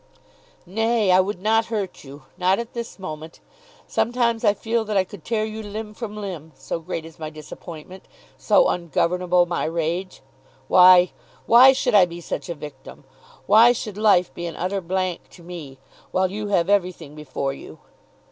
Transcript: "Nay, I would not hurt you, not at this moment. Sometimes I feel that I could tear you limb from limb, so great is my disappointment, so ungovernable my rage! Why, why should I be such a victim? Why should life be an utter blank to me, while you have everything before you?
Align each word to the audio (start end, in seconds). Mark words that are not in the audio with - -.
"Nay, 0.65 1.11
I 1.11 1.19
would 1.19 1.39
not 1.43 1.65
hurt 1.67 2.03
you, 2.03 2.23
not 2.35 2.57
at 2.57 2.73
this 2.73 2.97
moment. 2.97 3.39
Sometimes 3.85 4.43
I 4.43 4.55
feel 4.55 4.83
that 4.85 4.97
I 4.97 5.03
could 5.03 5.23
tear 5.23 5.45
you 5.45 5.61
limb 5.61 5.93
from 5.93 6.17
limb, 6.17 6.53
so 6.55 6.79
great 6.79 7.05
is 7.05 7.19
my 7.19 7.29
disappointment, 7.29 8.07
so 8.35 8.67
ungovernable 8.67 9.45
my 9.45 9.65
rage! 9.65 10.23
Why, 10.67 11.11
why 11.45 11.71
should 11.73 11.93
I 11.93 12.05
be 12.05 12.19
such 12.19 12.49
a 12.49 12.55
victim? 12.55 13.03
Why 13.45 13.73
should 13.73 13.95
life 13.95 14.33
be 14.33 14.47
an 14.47 14.55
utter 14.55 14.81
blank 14.81 15.29
to 15.33 15.43
me, 15.43 15.77
while 16.09 16.31
you 16.31 16.47
have 16.47 16.67
everything 16.67 17.13
before 17.13 17.53
you? 17.53 17.77